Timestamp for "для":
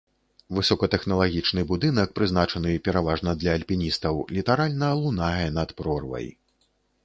3.43-3.51